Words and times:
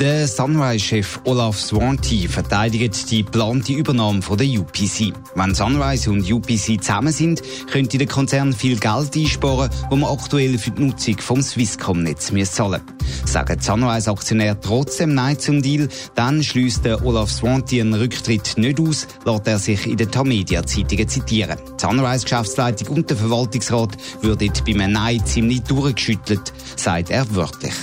Der 0.00 0.26
Sunrise-Chef 0.26 1.20
Olaf 1.24 1.58
Swanty 1.58 2.26
verteidigt 2.26 3.10
die 3.10 3.22
geplante 3.24 3.72
Übernahme 3.72 4.22
von 4.22 4.36
der 4.36 4.48
UPC. 4.48 5.12
Wenn 5.36 5.54
Sunrise 5.54 6.10
und 6.10 6.30
UPC 6.30 6.82
zusammen 6.82 7.12
sind, 7.12 7.42
könnte 7.70 7.98
der 7.98 8.08
Konzern 8.08 8.52
viel 8.52 8.76
Geld 8.78 9.16
einsparen, 9.16 9.70
das 9.70 9.98
man 9.98 10.10
aktuell 10.10 10.58
für 10.58 10.72
die 10.72 10.82
Nutzung 10.82 11.18
vom 11.18 11.40
Swisscom-Netz 11.40 12.32
zahlen 12.52 12.82
muss. 12.84 13.32
Sagen 13.32 13.60
Sunrise-Aktionäre 13.60 14.58
trotzdem 14.60 15.14
Nein 15.14 15.38
zum 15.38 15.62
Deal, 15.62 15.88
dann 16.16 16.42
schließt 16.42 16.84
der 16.84 17.04
Olaf 17.04 17.30
Swanty 17.30 17.80
einen 17.80 17.94
Rücktritt 17.94 18.54
nicht 18.56 18.80
aus, 18.80 19.06
lässt 19.24 19.46
er 19.46 19.58
sich 19.60 19.86
in 19.86 19.96
den 19.96 20.10
Tamedia-Zeitungen 20.10 21.08
zitieren. 21.08 21.58
Die 21.68 21.80
Sunrise-Geschäftsleitung 21.80 22.96
und 22.96 23.10
der 23.10 23.16
Verwaltungsrat 23.16 23.96
würden 24.22 24.50
bei 24.66 24.72
einem 24.72 24.92
Nein 24.92 25.24
ziemlich 25.24 25.62
durchgeschüttelt, 25.62 26.52
sagt 26.76 27.10
er 27.10 27.32
wörtlich. 27.34 27.74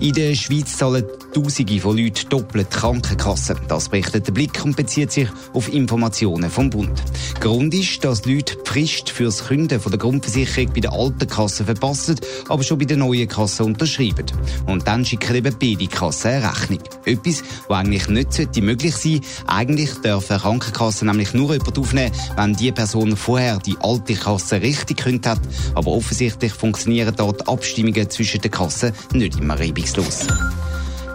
In 0.00 0.12
der 0.12 0.34
Schweiz 0.34 0.76
zahlen 0.76 1.04
Tausende 1.32 1.80
von 1.80 1.96
Leuten 1.96 2.28
doppelt 2.28 2.70
Krankenkassen. 2.70 3.56
Das 3.68 3.88
berichtet 3.88 4.26
der 4.26 4.32
Blick 4.32 4.64
und 4.64 4.76
bezieht 4.76 5.10
sich 5.10 5.28
auf 5.52 5.72
Informationen 5.72 6.50
vom 6.50 6.70
Bund. 6.70 7.02
Grund 7.40 7.74
ist, 7.74 8.04
dass 8.04 8.24
Leute 8.24 8.56
die 8.56 8.70
Frist 8.70 9.10
fürs 9.10 9.46
Künden 9.46 9.80
von 9.80 9.90
der 9.90 9.98
Grundversicherung 9.98 10.72
bei 10.72 10.80
der 10.80 10.92
alten 10.92 11.26
Kasse 11.26 11.64
verpassen, 11.64 12.20
aber 12.48 12.62
schon 12.62 12.78
bei 12.78 12.84
der 12.84 12.96
neuen 12.96 13.28
Kasse 13.28 13.64
unterschreiben. 13.64 14.26
Und 14.66 14.86
dann 14.86 15.04
schicken 15.04 15.34
eben 15.34 15.56
beide 15.58 15.86
Kassen 15.88 16.28
eine 16.28 16.50
Rechnung. 16.50 16.80
Etwas, 17.04 17.42
was 17.68 17.78
eigentlich 17.78 18.08
nicht 18.08 18.62
möglich 18.62 18.96
sein 18.96 19.12
sollte. 19.14 19.26
Eigentlich 19.46 19.90
dürfen 19.94 20.38
Krankenkassen 20.38 21.08
nämlich 21.08 21.34
nur 21.34 21.52
jemand 21.52 21.78
aufnehmen, 21.78 22.12
wenn 22.36 22.54
die 22.54 22.72
Person 22.72 23.16
vorher 23.16 23.58
die 23.58 23.76
alte 23.80 24.14
Kasse 24.14 24.60
richtig 24.60 24.98
gekündigt 24.98 25.26
hat. 25.26 25.40
Aber 25.74 25.92
offensichtlich 25.92 26.52
funktionieren 26.52 27.14
dort 27.16 27.48
Abstimmungen 27.48 28.08
zwischen 28.08 28.40
den 28.40 28.50
Kassen 28.50 28.92
nicht 29.12 29.38
immer 29.38 29.58
reibungslos. 29.58 29.83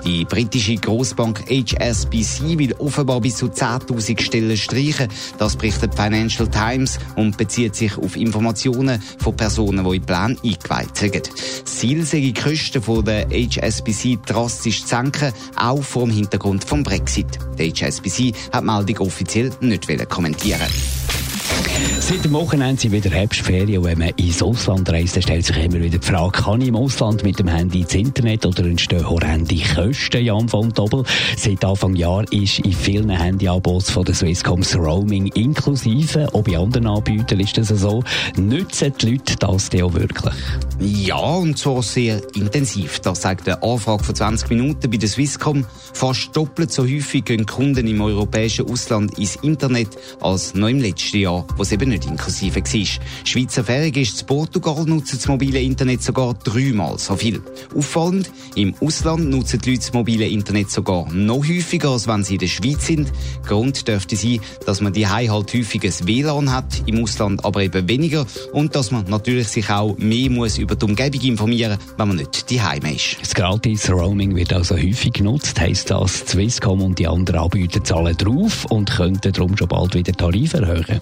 Die 0.06 0.25
britische 0.25 0.75
Großbank 0.75 1.45
HSBC 1.50 2.58
will 2.58 2.73
offenbar 2.80 3.20
bis 3.20 3.38
zu 3.38 3.48
10.000 3.48 4.22
Stellen 4.22 4.58
streichen. 4.58 5.08
Das 5.38 5.56
berichtet 5.56 5.94
Financial 5.94 6.48
Times 6.48 7.00
und 7.16 7.38
bezieht 7.38 7.76
sich 7.76 7.98
auf 7.98 8.16
Informationen 8.16 9.02
von 9.17 9.36
Personen, 9.36 9.84
die 9.86 9.98
in 9.98 10.03
Plan 10.03 10.38
eingeweiht 10.44 10.95
sind. 10.95 11.30
Ziel 11.66 12.06
sei 12.06 12.22
die 12.22 12.34
Kosten 12.34 12.81
der 13.06 13.28
HSBC 13.30 14.20
drastisch 14.26 14.81
zu 14.81 14.88
senken, 14.88 15.33
auch 15.56 15.83
vor 15.83 16.06
dem 16.06 16.11
Hintergrund 16.11 16.64
vom 16.64 16.83
Brexit. 16.83 17.39
Der 17.58 17.70
HSBC 17.70 18.33
hat 18.52 18.64
die 18.64 18.66
Meldung 18.66 19.08
offiziell 19.08 19.52
nicht 19.61 20.09
kommentieren 20.09 20.67
Seit 22.10 22.26
dem 22.26 22.34
Wochenende 22.34 22.82
sind 22.82 22.92
wieder 22.92 23.12
Herbstferien 23.12 23.78
und 23.78 23.84
wenn 23.86 24.00
man 24.00 24.10
ins 24.16 24.42
Ausland 24.42 24.90
reist, 24.90 25.16
dann 25.16 25.22
stellt 25.22 25.46
sich 25.46 25.56
immer 25.58 25.80
wieder 25.80 26.00
die 26.00 26.08
Frage, 26.08 26.42
kann 26.42 26.60
ich 26.60 26.70
im 26.70 26.76
Ausland 26.76 27.24
mit 27.24 27.38
dem 27.38 27.48
Handy 27.48 27.82
ins 27.82 27.94
Internet 27.94 28.48
oder 28.48 28.66
entstehen 28.66 29.08
horrende 29.08 29.56
Kosten, 29.76 30.26
Jan 30.26 30.50
von 30.50 30.74
Doppel? 30.74 31.04
Seit 31.38 31.64
Anfang 31.64 31.96
Jahr 31.96 32.24
ist 32.34 32.62
in 32.62 32.74
vielen 32.74 33.12
Handyangeboten 33.12 33.94
von 33.94 34.06
der 34.06 34.16
Swisscom 34.16 34.62
das 34.62 34.76
Roaming 34.76 35.28
inklusive, 35.36 36.34
auch 36.34 36.42
bei 36.42 36.58
anderen 36.58 36.88
Anbietern 36.88 37.42
ist 37.42 37.60
das 37.60 37.68
so. 37.68 38.04
Nützen 38.38 38.92
die 39.00 39.12
Leute 39.12 39.36
das 39.38 39.70
denn 39.70 39.84
auch 39.84 39.94
wirklich? 39.94 40.34
Ja, 40.80 41.20
und 41.20 41.60
zwar 41.60 41.84
sehr 41.84 42.23
intensiv. 42.36 43.02
Das 43.02 43.22
sagt 43.22 43.48
eine 43.48 43.62
Anfrage 43.62 44.04
von 44.04 44.16
20 44.16 44.50
Minuten 44.50 44.90
bei 44.90 44.98
der 44.98 45.10
Swisscom. 45.10 45.64
Fast 45.94 46.36
doppelt 46.36 46.72
so 46.72 46.86
häufig 46.86 47.23
gehen 47.26 47.45
Kunden 47.45 47.86
im 47.86 48.02
europäischen 48.02 48.67
Ausland 48.67 49.20
ins 49.20 49.36
Internet 49.36 49.89
als 50.22 50.56
noch 50.56 50.70
im 50.70 50.80
letzten 50.80 51.20
Jahr, 51.20 51.45
wo 51.56 51.62
es 51.62 51.72
eben 51.72 51.89
nicht 51.89 51.98
inklusive 52.05 52.61
war. 52.61 53.05
Schweizer 53.26 53.64
Feriengäste 53.64 54.21
in 54.21 54.27
Portugal 54.27 54.86
nutzen 54.86 55.17
das 55.17 55.27
mobile 55.27 55.60
Internet 55.60 56.04
sogar 56.04 56.33
dreimal 56.33 56.98
so 56.98 57.15
viel. 57.15 57.42
Auffallend, 57.76 58.32
im 58.55 58.73
Ausland 58.82 59.30
nutzen 59.30 59.60
die 59.60 59.71
Leute 59.71 59.82
das 59.82 59.93
mobile 59.93 60.27
Internet 60.27 60.71
sogar 60.71 61.11
noch 61.11 61.48
häufiger, 61.48 61.89
als 61.89 62.08
wenn 62.08 62.23
sie 62.23 62.33
in 62.33 62.39
der 62.39 62.48
Schweiz 62.48 62.86
sind. 62.86 63.11
Grund 63.45 63.88
dürfte 63.88 64.15
sein, 64.15 64.39
dass 64.65 64.82
man 64.82 64.93
die 64.93 65.08
halt 65.08 65.54
häufig 65.54 65.83
ein 65.83 66.08
WLAN 66.08 66.52
hat, 66.52 66.83
im 66.86 67.04
Ausland 67.04 67.43
aber 67.45 67.61
eben 67.64 67.88
weniger 67.88 68.26
und 68.54 68.76
dass 68.76 68.92
man 68.92 69.05
natürlich 69.09 69.48
sich 69.48 69.70
auch 69.70 69.98
mehr 69.98 70.30
muss 70.30 70.58
über 70.58 70.76
die 70.76 70.86
Umgebung 70.86 71.21
informieren 71.21 71.77
muss, 71.77 71.93
wenn 71.98 72.08
man 72.08 72.17
nicht 72.17 72.49
die 72.49 72.59
ist. 72.93 73.17
Das 73.21 73.33
gratis 73.33 73.89
Roaming 73.89 74.36
wird 74.36 74.54
also 74.54 74.76
häufig 74.76 75.14
genutzt, 75.14 75.59
heisst 75.59 75.92
das, 75.92 76.20
Swisscom 76.27 76.82
und 76.82 76.99
die 76.99 77.08
anderen 77.08 77.39
Anbieter 77.39 77.83
zahlen 77.83 78.15
drauf 78.17 78.65
und 78.65 78.92
könnten 78.92 79.32
darum 79.32 79.58
schon 79.58 79.67
bald 79.67 79.95
wieder 79.95 80.14
Tarife 80.14 80.58
erhöhen. 80.58 80.99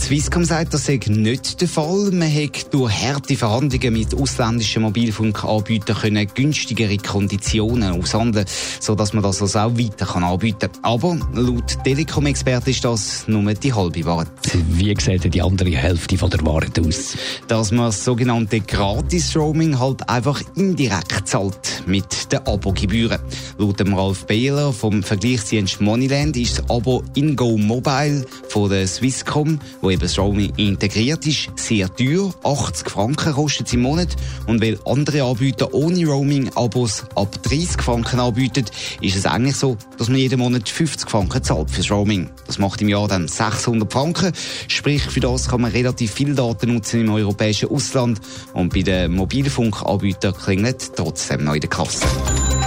Swisscom 0.00 0.44
sagt, 0.44 0.74
das 0.74 0.86
sei 0.86 1.00
nicht 1.06 1.60
der 1.60 1.68
Fall. 1.68 2.10
Man 2.12 2.28
hätte 2.28 2.68
durch 2.70 2.92
harte 2.92 3.36
Verhandlungen 3.36 3.92
mit 3.92 4.14
ausländischen 4.14 4.82
Mobilfunkanbietern 4.82 5.96
können 5.96 6.26
günstigere 6.32 6.96
Konditionen 6.98 8.00
aushandeln, 8.00 8.46
sodass 8.80 9.12
man 9.12 9.22
das 9.22 9.42
also 9.42 9.58
auch 9.58 9.78
weiter 9.78 10.06
kann 10.06 10.22
anbieten 10.22 10.70
kann. 10.70 10.84
Aber 10.84 11.18
laut 11.34 11.82
Telekom-Experten 11.84 12.70
ist 12.70 12.84
das 12.84 13.24
nur 13.26 13.52
die 13.54 13.72
halbe 13.72 14.04
Wahrheit. 14.04 14.28
Wie 14.68 14.94
sieht 14.98 15.34
die 15.34 15.42
andere 15.42 15.70
Hälfte 15.70 16.18
von 16.18 16.30
der 16.30 16.44
Wahrheit 16.44 16.78
aus? 16.78 17.16
Dass 17.48 17.72
man 17.72 17.86
das 17.86 18.04
sogenannte 18.04 18.60
Gratis-Roaming 18.60 19.78
halt 19.78 20.08
einfach 20.08 20.40
indirekt 20.54 21.26
zahlt 21.26 21.82
mit 21.86 22.32
den 22.32 22.46
Abogebühren. 22.46 23.18
Laut 23.58 23.80
dem 23.80 23.94
Ralf 23.94 24.26
Behler 24.26 24.72
vom 24.72 25.02
Vergleichsdienst 25.02 25.80
Moneyland 25.80 26.36
ist 26.36 26.58
das 26.58 26.70
Abo 26.70 27.02
InGo 27.14 27.56
Mobile 27.56 28.24
von 28.48 28.70
der 28.70 28.86
Swisscom, 28.86 29.58
wo 29.86 29.90
eben 29.90 30.10
Roaming 30.18 30.52
integriert 30.56 31.24
ist, 31.28 31.50
sehr 31.54 31.88
teuer. 31.94 32.34
80 32.42 32.90
Franken 32.90 33.32
kostet 33.34 33.68
es 33.68 33.72
im 33.72 33.82
Monat. 33.82 34.16
Und 34.48 34.60
weil 34.60 34.80
andere 34.84 35.22
Anbieter 35.22 35.72
ohne 35.74 36.04
Roaming-Abos 36.04 37.04
ab 37.14 37.40
30 37.44 37.80
Franken 37.82 38.18
anbieten, 38.18 38.64
ist 39.00 39.14
es 39.14 39.26
eigentlich 39.26 39.54
so, 39.54 39.76
dass 39.96 40.08
man 40.08 40.18
jeden 40.18 40.40
Monat 40.40 40.68
50 40.68 41.08
Franken 41.08 41.40
zahlt 41.44 41.70
fürs 41.70 41.88
Roaming. 41.88 42.30
Das 42.48 42.58
macht 42.58 42.82
im 42.82 42.88
Jahr 42.88 43.06
dann 43.06 43.28
600 43.28 43.92
Franken. 43.92 44.32
Sprich, 44.66 45.02
für 45.02 45.20
das 45.20 45.48
kann 45.48 45.60
man 45.60 45.70
relativ 45.70 46.10
viel 46.10 46.34
Daten 46.34 46.74
nutzen 46.74 47.02
im 47.02 47.12
europäischen 47.12 47.68
Ausland. 47.68 48.20
Und 48.54 48.74
bei 48.74 48.82
den 48.82 49.12
Mobilfunkanbietern 49.12 50.34
klingelt 50.34 50.96
trotzdem 50.96 51.44
noch 51.44 51.54
in 51.54 51.60
der 51.60 51.70
Kasse. 51.70 52.06